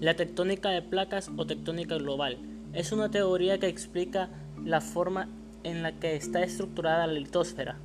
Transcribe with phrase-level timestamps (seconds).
[0.00, 2.38] La tectónica de placas o tectónica global
[2.72, 4.30] es una teoría que explica
[4.64, 5.28] la forma
[5.64, 7.80] en la que está estructurada la litosfera.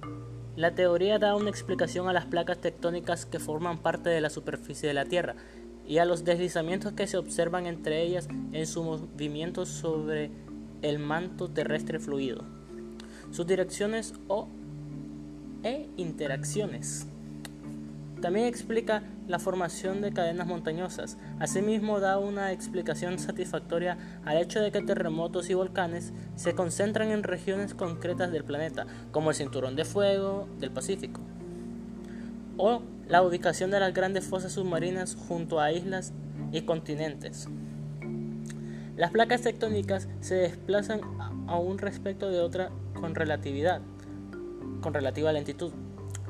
[0.56, 4.88] La teoría da una explicación a las placas tectónicas que forman parte de la superficie
[4.88, 5.36] de la Tierra
[5.88, 10.30] y a los deslizamientos que se observan entre ellas en su movimiento sobre
[10.84, 12.44] el manto terrestre fluido,
[13.32, 14.50] sus direcciones o
[15.64, 17.08] e interacciones.
[18.24, 21.18] También explica la formación de cadenas montañosas.
[21.40, 27.24] Asimismo, da una explicación satisfactoria al hecho de que terremotos y volcanes se concentran en
[27.24, 31.20] regiones concretas del planeta, como el cinturón de fuego del Pacífico,
[32.56, 36.14] o la ubicación de las grandes fosas submarinas junto a islas
[36.54, 37.50] y continentes.
[38.96, 41.02] Las placas tectónicas se desplazan
[41.48, 43.82] a un respecto de otra con relatividad,
[44.80, 45.74] con relativa lentitud,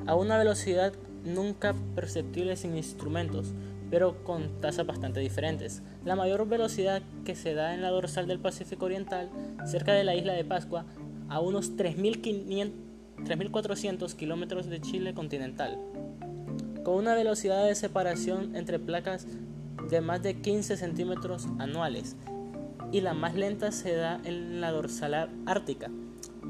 [0.08, 0.94] a una velocidad
[1.24, 3.54] nunca perceptibles sin instrumentos,
[3.90, 5.82] pero con tasas bastante diferentes.
[6.06, 9.30] La mayor velocidad que se da en la dorsal del Pacífico Oriental,
[9.66, 10.86] cerca de la isla de Pascua,
[11.30, 15.80] a unos 3.400 kilómetros de Chile continental,
[16.84, 19.28] con una velocidad de separación entre placas
[19.90, 22.16] de más de 15 centímetros anuales,
[22.92, 25.92] y la más lenta se da en la dorsal ártica,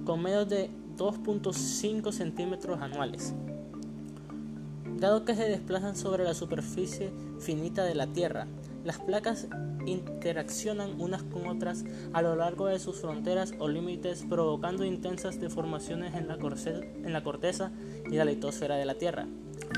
[0.06, 3.34] con menos de 2.5 centímetros anuales
[4.98, 8.48] dado que se desplazan sobre la superficie finita de la Tierra.
[8.84, 9.48] Las placas
[9.86, 16.14] interaccionan unas con otras a lo largo de sus fronteras o límites, provocando intensas deformaciones
[16.16, 17.72] en la, corteza
[18.10, 19.28] y la litosfera de la Tierra,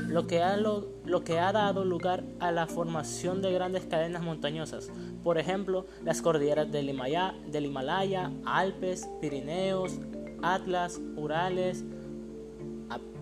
[0.08, 4.90] lo que, ha, lo, que ha dado lugar a la formación de grandes cadenas montañosas,
[5.22, 9.98] por ejemplo, las cordilleras del Himalaya, del Himalaya Alpes, Pirineos,
[10.42, 11.84] Atlas, Urales,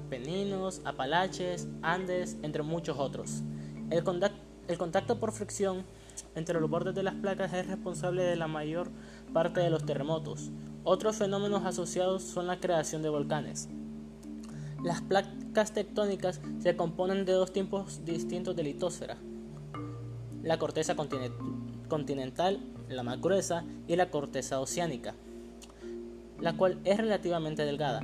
[0.09, 3.43] Peninos, Apalaches, Andes, entre muchos otros.
[3.91, 5.85] El contacto, por fricción
[6.35, 8.89] entre los bordes de las placas es responsable de la mayor
[9.33, 10.51] parte de los terremotos.
[10.85, 13.69] Otros fenómenos asociados son la creación de volcanes.
[14.83, 19.17] Las placas tectónicas se componen de dos tipos distintos de litosfera.
[20.43, 20.95] La corteza
[21.89, 25.15] continental, la más gruesa, y la corteza oceánica,
[26.39, 28.03] la cual es relativamente delgada.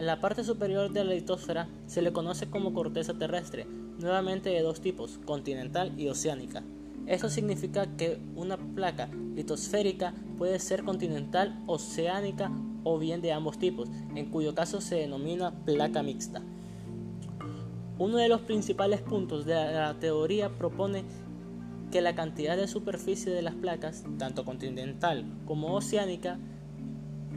[0.00, 3.66] La parte superior de la litosfera se le conoce como corteza terrestre,
[3.98, 6.62] nuevamente de dos tipos, continental y oceánica.
[7.06, 12.52] Eso significa que una placa litosférica puede ser continental, oceánica
[12.84, 16.42] o bien de ambos tipos, en cuyo caso se denomina placa mixta.
[17.98, 21.04] Uno de los principales puntos de la teoría propone
[21.90, 26.38] que la cantidad de superficie de las placas, tanto continental como oceánica,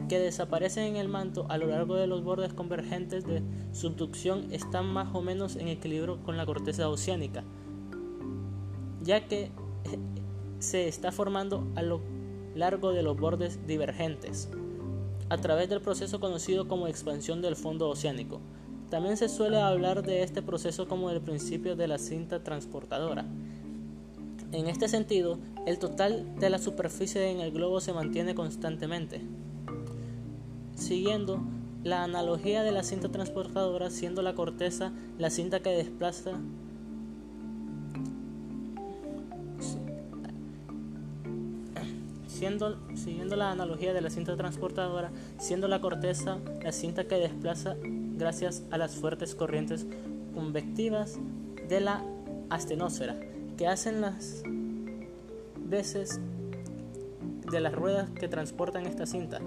[0.08, 3.42] que desaparecen en el manto a lo largo de los bordes convergentes de
[3.72, 7.44] subducción están más o menos en equilibrio con la corteza oceánica,
[9.02, 9.50] ya que
[10.58, 12.00] se está formando a lo
[12.54, 14.48] largo de los bordes divergentes,
[15.28, 18.40] a través del proceso conocido como expansión del fondo oceánico.
[18.90, 23.24] También se suele hablar de este proceso como el principio de la cinta transportadora.
[24.52, 29.22] En este sentido, el total de la superficie en el globo se mantiene constantemente
[30.82, 31.40] siguiendo
[31.84, 36.32] la analogía de la cinta transportadora, siendo la corteza la cinta que desplaza
[42.26, 47.76] Siendo, siguiendo la analogía de la cinta transportadora, siendo la corteza la cinta que desplaza
[47.82, 49.86] gracias a las fuertes corrientes
[50.34, 51.20] convectivas
[51.68, 52.02] de la
[52.50, 53.14] astenósfera,
[53.56, 54.42] que hacen las
[55.56, 56.20] veces
[57.48, 59.40] de las ruedas que transportan esta cinta,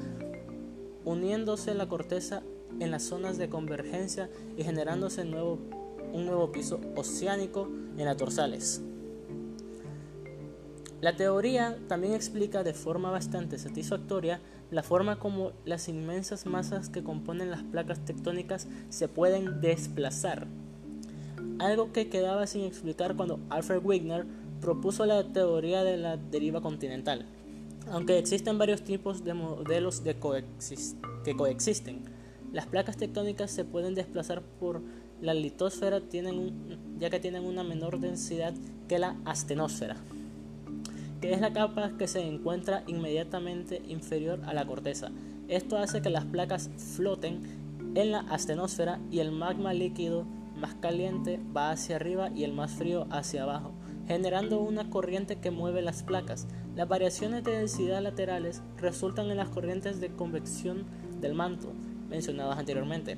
[1.05, 2.43] uniéndose la corteza
[2.79, 8.81] en las zonas de convergencia y generándose un nuevo piso oceánico en las dorsales.
[11.01, 17.03] La teoría también explica de forma bastante satisfactoria la forma como las inmensas masas que
[17.03, 20.47] componen las placas tectónicas se pueden desplazar,
[21.59, 24.25] algo que quedaba sin explicar cuando Alfred Wigner
[24.61, 27.27] propuso la teoría de la deriva continental.
[27.91, 30.15] Aunque existen varios tipos de modelos de
[31.23, 32.03] que coexisten,
[32.51, 34.81] las placas tectónicas se pueden desplazar por
[35.21, 36.01] la litosfera
[36.99, 38.53] ya que tienen una menor densidad
[38.87, 39.97] que la astenósfera,
[41.21, 45.11] que es la capa que se encuentra inmediatamente inferior a la corteza.
[45.47, 47.43] Esto hace que las placas floten
[47.95, 52.71] en la astenósfera y el magma líquido más caliente va hacia arriba y el más
[52.71, 53.73] frío hacia abajo
[54.07, 56.47] generando una corriente que mueve las placas.
[56.75, 60.85] Las variaciones de densidad laterales resultan en las corrientes de convección
[61.21, 61.71] del manto
[62.09, 63.17] mencionadas anteriormente.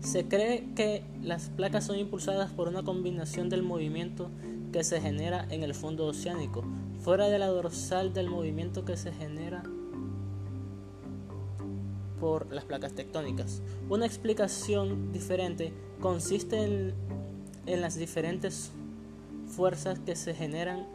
[0.00, 4.30] Se cree que las placas son impulsadas por una combinación del movimiento
[4.72, 6.64] que se genera en el fondo oceánico,
[7.00, 9.62] fuera de la dorsal del movimiento que se genera
[12.20, 13.62] por las placas tectónicas.
[13.88, 16.92] Una explicación diferente consiste
[17.66, 18.70] en, las diferentes
[19.46, 20.86] fuerzas que se generan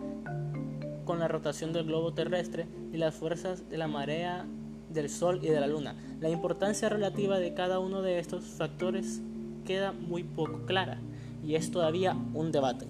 [1.09, 4.45] con la rotación del globo terrestre y las fuerzas de la marea
[4.91, 5.95] del Sol y de la Luna.
[6.21, 9.19] La importancia relativa de cada uno de estos factores
[9.65, 10.99] queda muy poco clara
[11.43, 12.89] y es todavía un debate.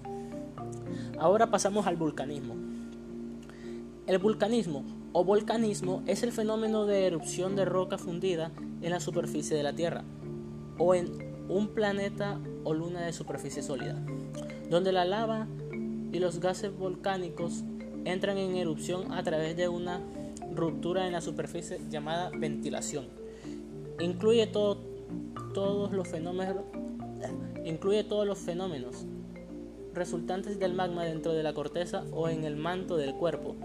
[1.18, 2.56] Ahora pasamos al vulcanismo.
[4.06, 4.84] El vulcanismo
[5.14, 8.52] o volcanismo es el fenómeno de erupción de roca fundida
[8.82, 10.04] en la superficie de la Tierra
[10.76, 11.08] o en
[11.48, 13.96] un planeta o luna de superficie sólida,
[14.68, 15.46] donde la lava
[16.12, 17.64] y los gases volcánicos
[18.04, 20.00] entran en erupción a través de una
[20.54, 23.08] ruptura en la superficie llamada ventilación.
[24.00, 24.78] Incluye todos
[25.92, 26.64] los fenómenos
[28.08, 29.06] todos los fenómenos
[29.94, 33.56] resultantes del magma dentro de la corteza o en el manto del cuerpo,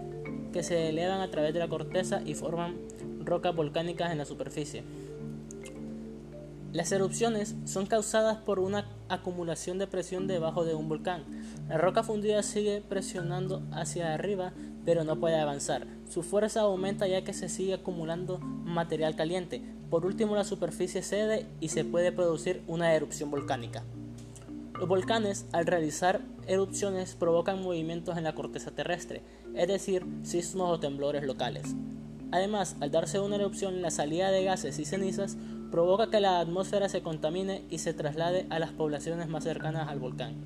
[0.52, 2.76] que se elevan a través de la corteza y forman
[3.24, 4.82] rocas volcánicas en la superficie.
[6.76, 11.24] Las erupciones son causadas por una acumulación de presión debajo de un volcán.
[11.70, 14.52] La roca fundida sigue presionando hacia arriba,
[14.84, 15.86] pero no puede avanzar.
[16.06, 19.62] Su fuerza aumenta ya que se sigue acumulando material caliente.
[19.88, 23.82] Por último, la superficie cede y se puede producir una erupción volcánica.
[24.78, 29.22] Los volcanes, al realizar erupciones, provocan movimientos en la corteza terrestre,
[29.54, 31.74] es decir, sismos o temblores locales.
[32.32, 35.38] Además, al darse una erupción, la salida de gases y cenizas
[35.76, 39.98] provoca que la atmósfera se contamine y se traslade a las poblaciones más cercanas al
[39.98, 40.36] volcán.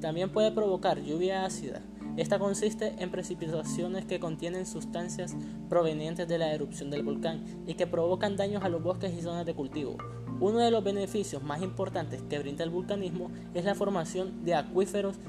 [0.00, 1.80] También puede provocar lluvia ácida.
[2.16, 5.36] Esta consiste en precipitaciones que contienen sustancias
[5.68, 9.46] provenientes de la erupción del volcán y que provocan daños a los bosques y zonas
[9.46, 9.96] de cultivo.
[10.40, 15.20] Uno de los beneficios más importantes que brinda el vulcanismo es la formación de acuíferos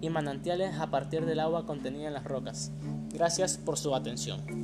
[0.00, 2.72] y manantiales a partir del agua contenida en las rocas.
[3.12, 4.57] Gracias por su atención.